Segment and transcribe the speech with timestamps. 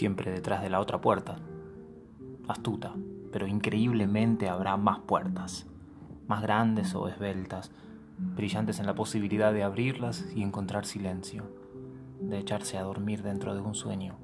[0.00, 1.36] siempre detrás de la otra puerta.
[2.48, 2.94] Astuta,
[3.30, 5.66] pero increíblemente habrá más puertas,
[6.26, 7.70] más grandes o esbeltas,
[8.16, 11.54] brillantes en la posibilidad de abrirlas y encontrar silencio,
[12.18, 14.16] de echarse a dormir dentro de un sueño,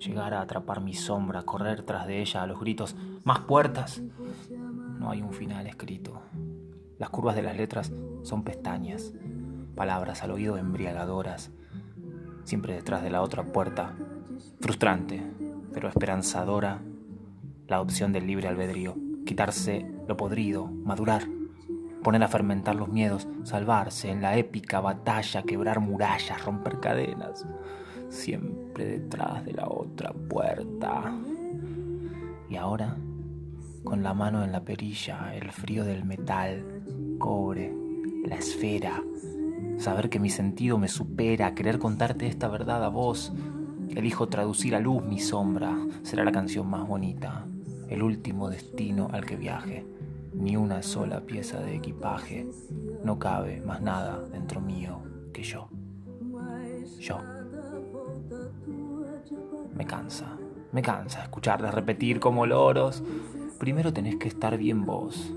[0.00, 4.02] llegar a atrapar mi sombra, correr tras de ella a los gritos, más puertas.
[4.98, 6.20] No hay un final escrito.
[6.98, 7.92] Las curvas de las letras
[8.24, 9.14] son pestañas,
[9.76, 11.52] palabras al oído embriagadoras,
[12.42, 13.94] siempre detrás de la otra puerta,
[14.60, 15.22] frustrante,
[15.72, 16.80] pero esperanzadora,
[17.68, 21.26] la opción del libre albedrío, quitarse lo podrido, madurar
[22.02, 27.46] poner a fermentar los miedos, salvarse en la épica batalla, quebrar murallas, romper cadenas,
[28.08, 31.14] siempre detrás de la otra puerta.
[32.48, 32.96] Y ahora,
[33.84, 36.82] con la mano en la perilla, el frío del metal,
[37.18, 37.72] cobre,
[38.26, 39.02] la esfera,
[39.78, 43.32] saber que mi sentido me supera, querer contarte esta verdad a vos,
[43.96, 47.46] elijo traducir a luz mi sombra, será la canción más bonita,
[47.88, 49.84] el último destino al que viaje
[50.34, 52.46] ni una sola pieza de equipaje,
[53.04, 55.68] no cabe más nada dentro mío que yo.
[56.98, 57.18] Yo.
[59.74, 60.36] Me cansa,
[60.72, 63.02] me cansa escucharles repetir como loros.
[63.58, 65.32] Primero tenés que estar bien vos,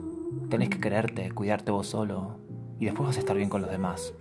[0.49, 2.39] tenés que quererte, cuidarte vos solo,
[2.79, 4.13] y después vas a estar bien con los demás.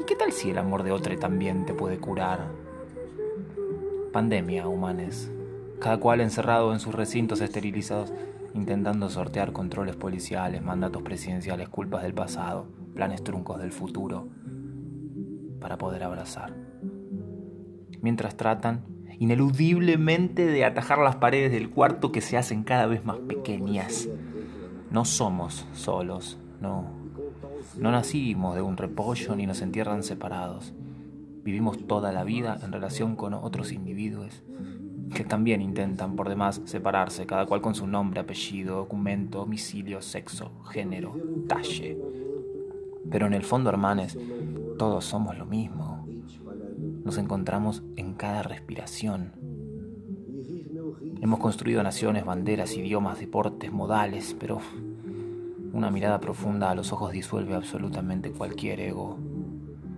[0.00, 2.67] ¿Y qué tal si el amor de otro también te puede curar?
[4.12, 5.30] Pandemia, humanes.
[5.80, 8.12] Cada cual encerrado en sus recintos esterilizados
[8.54, 14.28] intentando sortear controles policiales, mandatos presidenciales, culpas del pasado, planes truncos del futuro,
[15.60, 16.54] para poder abrazar.
[18.00, 18.84] Mientras tratan
[19.18, 24.08] ineludiblemente de atajar las paredes del cuarto que se hacen cada vez más pequeñas.
[24.90, 26.96] No somos solos, no.
[27.76, 30.72] No nacimos de un repollo ni nos entierran separados.
[31.48, 34.42] Vivimos toda la vida en relación con otros individuos
[35.14, 40.50] que también intentan por demás separarse, cada cual con su nombre, apellido, documento, domicilio, sexo,
[40.70, 41.16] género,
[41.48, 41.98] talle.
[43.10, 44.18] Pero en el fondo, hermanes,
[44.78, 46.06] todos somos lo mismo.
[47.02, 49.32] Nos encontramos en cada respiración.
[51.22, 54.60] Hemos construido naciones, banderas, idiomas, deportes, modales, pero
[55.72, 59.16] una mirada profunda a los ojos disuelve absolutamente cualquier ego,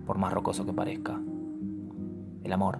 [0.05, 1.19] por más rocoso que parezca.
[2.43, 2.79] El amor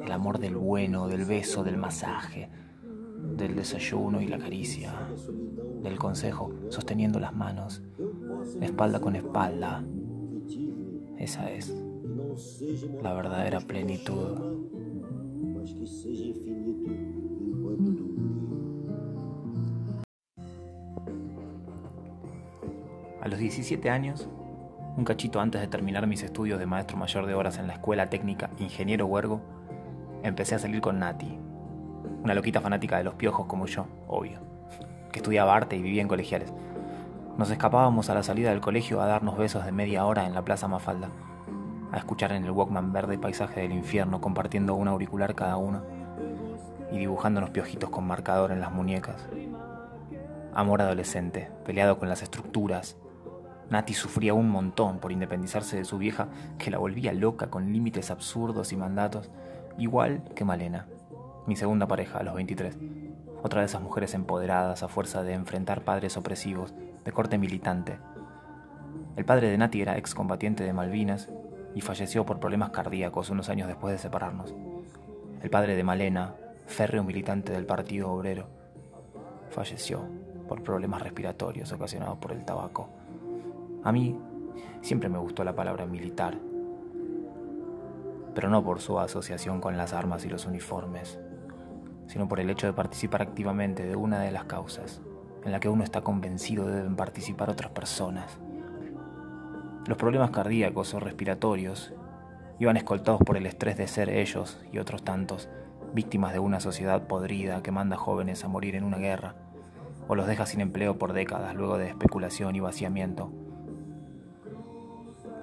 [0.00, 2.48] el amor del bueno, del beso, del masaje,
[3.36, 4.92] del desayuno y la caricia,
[5.82, 7.82] del consejo, sosteniendo las manos,
[8.60, 9.84] espalda con espalda.
[11.18, 11.74] Esa es
[13.02, 14.38] la verdadera plenitud.
[23.20, 24.28] A los 17 años
[24.96, 28.08] un cachito antes de terminar mis estudios de maestro mayor de horas en la escuela
[28.08, 29.42] técnica Ingeniero Huergo,
[30.22, 31.38] empecé a salir con Nati,
[32.24, 34.40] una loquita fanática de los piojos como yo, obvio,
[35.12, 36.52] que estudiaba arte y vivía en colegiales.
[37.36, 40.44] Nos escapábamos a la salida del colegio a darnos besos de media hora en la
[40.44, 41.10] Plaza Mafalda,
[41.92, 45.82] a escuchar en el Walkman verde paisaje del infierno compartiendo un auricular cada uno
[46.90, 49.28] y dibujándonos piojitos con marcador en las muñecas.
[50.54, 52.96] Amor adolescente, peleado con las estructuras,
[53.70, 56.28] Nati sufría un montón por independizarse de su vieja
[56.58, 59.30] que la volvía loca con límites absurdos y mandatos,
[59.76, 60.86] igual que Malena,
[61.46, 62.78] mi segunda pareja a los 23.
[63.42, 66.74] Otra de esas mujeres empoderadas a fuerza de enfrentar padres opresivos,
[67.04, 67.98] de corte militante.
[69.16, 71.28] El padre de Nati era excombatiente de Malvinas
[71.74, 74.54] y falleció por problemas cardíacos unos años después de separarnos.
[75.42, 76.34] El padre de Malena,
[76.66, 78.48] férreo militante del Partido Obrero,
[79.50, 80.08] falleció
[80.48, 82.88] por problemas respiratorios ocasionados por el tabaco.
[83.86, 84.18] A mí
[84.80, 86.40] siempre me gustó la palabra militar,
[88.34, 91.20] pero no por su asociación con las armas y los uniformes,
[92.08, 95.02] sino por el hecho de participar activamente de una de las causas
[95.44, 98.40] en la que uno está convencido deben participar otras personas.
[99.86, 101.94] Los problemas cardíacos o respiratorios
[102.58, 105.48] iban escoltados por el estrés de ser ellos y otros tantos
[105.94, 109.36] víctimas de una sociedad podrida que manda jóvenes a morir en una guerra
[110.08, 113.45] o los deja sin empleo por décadas luego de especulación y vaciamiento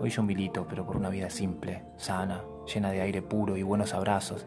[0.03, 3.93] Hoy yo milito, pero por una vida simple, sana, llena de aire puro y buenos
[3.93, 4.45] abrazos,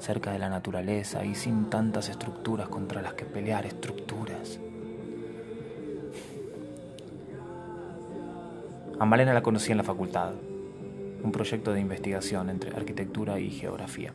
[0.00, 4.58] cerca de la naturaleza y sin tantas estructuras contra las que pelear estructuras.
[8.98, 10.32] A Malena la conocí en la facultad,
[11.22, 14.12] un proyecto de investigación entre arquitectura y geografía.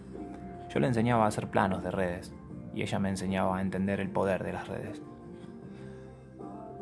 [0.73, 2.33] Yo le enseñaba a hacer planos de redes
[2.75, 5.01] y ella me enseñaba a entender el poder de las redes.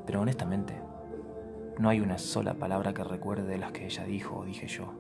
[0.08, 0.89] Pero honestamente,
[1.80, 4.94] no hay una sola palabra que recuerde de las que ella dijo o dije yo.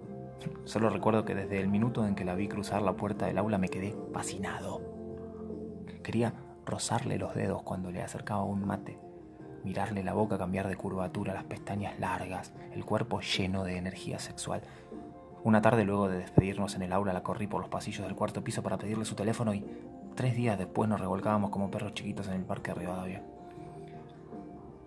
[0.63, 3.57] Solo recuerdo que desde el minuto en que la vi cruzar la puerta del aula
[3.57, 4.81] me quedé fascinado.
[6.01, 6.33] Quería
[6.65, 8.97] rozarle los dedos cuando le acercaba un mate,
[9.65, 14.61] mirarle la boca cambiar de curvatura, las pestañas largas, el cuerpo lleno de energía sexual.
[15.43, 18.41] Una tarde luego de despedirnos en el aula la corrí por los pasillos del cuarto
[18.41, 19.65] piso para pedirle su teléfono y
[20.15, 23.21] tres días después nos revolcábamos como perros chiquitos en el parque de Rivadavia.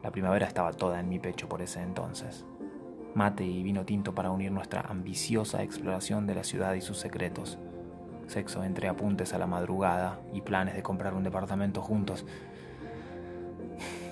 [0.02, 2.44] La primavera estaba toda en mi pecho por ese entonces.
[3.14, 7.58] Mate y vino tinto para unir nuestra ambiciosa exploración de la ciudad y sus secretos.
[8.26, 12.24] Sexo entre apuntes a la madrugada y planes de comprar un departamento juntos.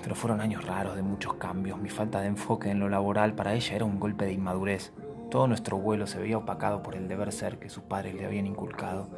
[0.02, 1.78] Pero fueron años raros de muchos cambios.
[1.78, 4.92] Mi falta de enfoque en lo laboral para ella era un golpe de inmadurez.
[5.30, 8.46] Todo nuestro vuelo se veía opacado por el deber ser que sus padres le habían
[8.46, 9.08] inculcado.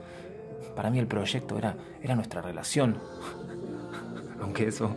[0.76, 2.98] Para mí el proyecto era, era nuestra relación.
[4.40, 4.94] Aunque eso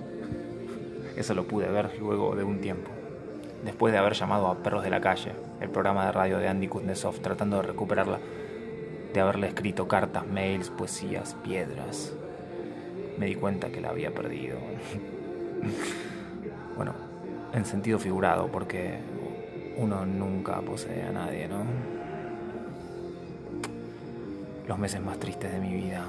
[1.16, 2.92] eso lo pude ver luego de un tiempo,
[3.64, 5.32] después de haber llamado a Perros de la Calle,
[5.62, 8.20] el programa de radio de Andy Kuznetsov, tratando de recuperarla,
[9.14, 12.14] de haberle escrito cartas, mails, poesías, piedras.
[13.18, 14.58] Me di cuenta que la había perdido.
[16.76, 16.94] bueno,
[17.54, 19.00] en sentido figurado, porque
[19.78, 21.64] uno nunca posee a nadie, ¿no?
[24.68, 26.04] Los meses más tristes de mi vida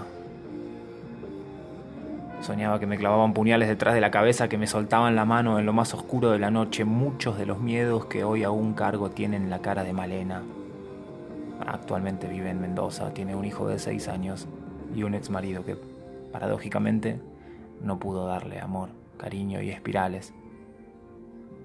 [2.46, 5.66] Soñaba que me clavaban puñales detrás de la cabeza, que me soltaban la mano en
[5.66, 6.84] lo más oscuro de la noche.
[6.84, 10.44] Muchos de los miedos que hoy aún cargo tienen la cara de Malena.
[11.66, 14.46] Actualmente vive en Mendoza, tiene un hijo de seis años
[14.94, 15.76] y un ex marido que,
[16.30, 17.20] paradójicamente,
[17.82, 20.32] no pudo darle amor, cariño y espirales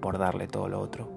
[0.00, 1.08] por darle todo lo otro.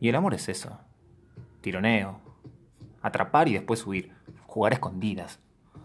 [0.00, 0.76] Y el amor es eso,
[1.60, 2.18] tironeo,
[3.00, 4.15] atrapar y después huir
[4.56, 5.38] jugar escondidas,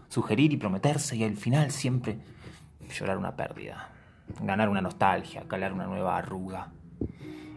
[0.08, 2.16] sugerir y prometerse y al final siempre
[2.88, 3.90] llorar una pérdida,
[4.40, 6.72] ganar una nostalgia, calar una nueva arruga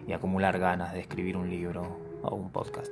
[0.06, 2.91] y acumular ganas de escribir un libro o un podcast.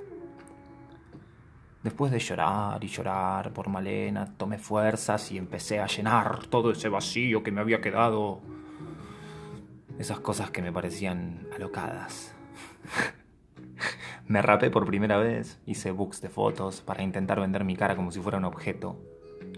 [1.83, 6.87] Después de llorar y llorar por Malena, tomé fuerzas y empecé a llenar todo ese
[6.87, 8.39] vacío que me había quedado.
[9.99, 12.33] Esas cosas que me parecían alocadas.
[14.25, 18.09] Me rapé por primera vez, hice books de fotos para intentar vender mi cara como
[18.11, 18.97] si fuera un objeto.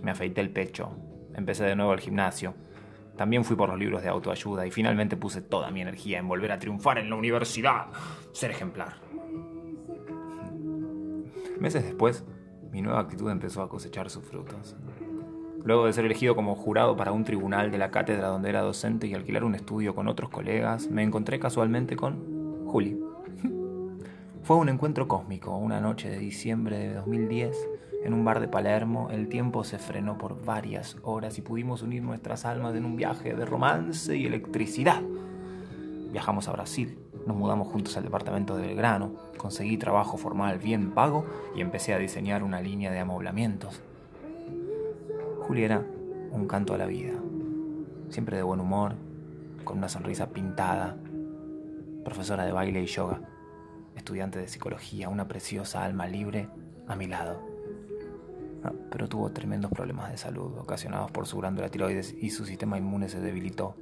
[0.02, 0.90] Me afeité el pecho,
[1.36, 2.56] empecé de nuevo el gimnasio.
[3.16, 6.52] También fui por los libros de autoayuda y finalmente puse toda mi energía en volver
[6.52, 7.88] a triunfar en la universidad,
[8.34, 8.96] ser ejemplar.
[11.60, 12.26] Meses después,
[12.72, 14.76] mi nueva actitud empezó a cosechar sus frutos.
[15.64, 19.06] Luego de ser elegido como jurado para un tribunal de la cátedra donde era docente
[19.08, 23.05] y alquilar un estudio con otros colegas, me encontré casualmente con Juli.
[24.46, 27.68] Fue un encuentro cósmico, una noche de diciembre de 2010,
[28.04, 32.04] en un bar de Palermo, el tiempo se frenó por varias horas y pudimos unir
[32.04, 35.02] nuestras almas en un viaje de romance y electricidad.
[36.12, 36.96] Viajamos a Brasil,
[37.26, 41.26] nos mudamos juntos al departamento de Belgrano, conseguí trabajo formal bien pago
[41.56, 43.82] y empecé a diseñar una línea de amoblamientos.
[45.40, 45.86] Julia era
[46.30, 47.14] un canto a la vida,
[48.10, 48.94] siempre de buen humor,
[49.64, 50.98] con una sonrisa pintada,
[52.04, 53.22] profesora de baile y yoga
[53.96, 56.50] estudiante de psicología, una preciosa alma libre
[56.88, 57.42] a mi lado.
[58.64, 62.78] Ah, pero tuvo tremendos problemas de salud ocasionados por su glándula tiroides y su sistema
[62.78, 63.76] inmune se debilitó.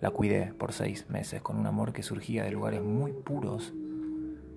[0.00, 3.72] La cuidé por seis meses con un amor que surgía de lugares muy puros.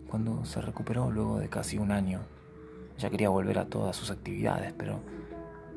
[0.10, 2.22] Cuando se recuperó luego de casi un año,
[2.98, 5.00] ella quería volver a todas sus actividades, pero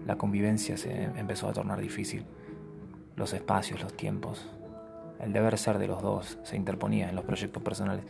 [0.07, 2.25] la convivencia se empezó a tornar difícil.
[3.15, 4.51] Los espacios, los tiempos,
[5.21, 8.05] el deber ser de los dos se interponía en los proyectos personales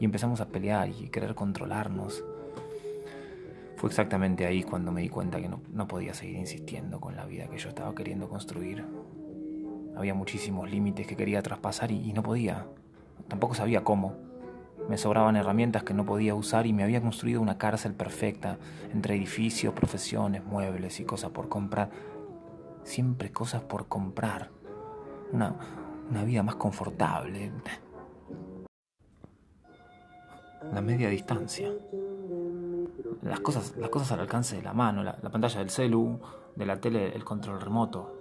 [0.00, 2.24] y empezamos a pelear y querer controlarnos.
[3.76, 7.48] Fue exactamente ahí cuando me di cuenta que no, podía seguir insistiendo con la vida
[7.48, 8.84] que yo estaba queriendo construir.
[9.96, 12.66] Había muchísimos límites que quería traspasar y, y no podía.
[13.28, 14.16] Tampoco sabía cómo.
[14.88, 18.58] Me sobraban herramientas que no podía usar y me había construido una cárcel perfecta
[18.92, 21.90] entre edificios, profesiones, muebles y cosas por comprar.
[22.84, 24.50] Siempre cosas por comprar.
[25.32, 25.54] Una,
[26.10, 27.52] una vida más confortable
[30.72, 31.72] la media distancia.
[33.22, 36.18] Las cosas, las cosas al alcance de la mano, la, pantalla del celu,
[36.54, 38.12] de la tele, el control remoto,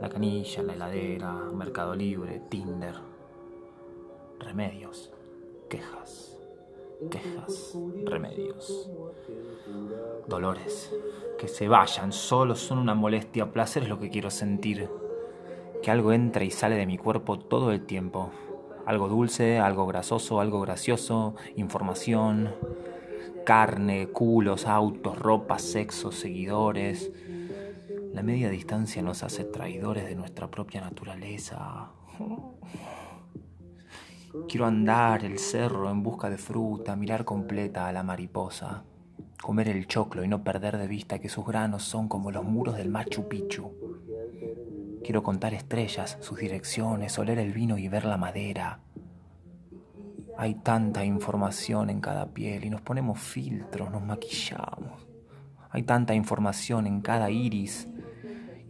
[0.00, 2.94] la canilla, la heladera, Mercado Libre, Tinder,
[4.38, 5.12] remedios,
[5.68, 6.38] quejas,
[7.10, 8.90] quejas, remedios,
[10.26, 10.94] dolores,
[11.38, 14.88] que se vayan, solo son una molestia, placer es lo que quiero sentir,
[15.82, 18.30] que algo entra y sale de mi cuerpo todo el tiempo
[18.88, 22.54] algo dulce, algo grasoso, algo gracioso, información,
[23.44, 27.12] carne, culos, autos, ropa, sexo, seguidores.
[28.14, 31.90] La media distancia nos hace traidores de nuestra propia naturaleza.
[34.48, 38.84] Quiero andar el cerro en busca de fruta, mirar completa a la mariposa,
[39.42, 42.74] comer el choclo y no perder de vista que sus granos son como los muros
[42.78, 43.70] del Machu Picchu.
[45.08, 48.80] Quiero contar estrellas, sus direcciones, oler el vino y ver la madera.
[50.36, 55.08] Hay tanta información en cada piel y nos ponemos filtros, nos maquillamos.
[55.70, 57.88] Hay tanta información en cada iris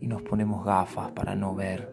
[0.01, 1.93] y nos ponemos gafas para no ver